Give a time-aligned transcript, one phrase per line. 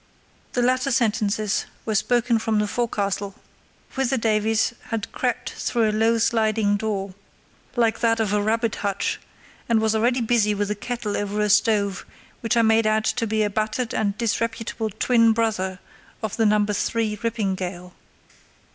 [0.53, 3.35] The latter sentences were spoken from the forecastle,
[3.93, 7.13] whither Davies had crept through a low sliding door,
[7.75, 9.19] like that of a rabbit hutch,
[9.69, 12.03] and was already busy with a kettle over a stove
[12.39, 15.77] which I made out to be a battered and disreputable twin brother
[16.23, 16.65] of the No.
[16.65, 17.93] 3 Rippingille.